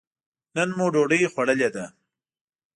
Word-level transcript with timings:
نن 0.55 0.69
مو 0.77 0.85
ډوډۍ 0.93 1.21
خوړلې 1.33 1.69
ده. 1.75 1.85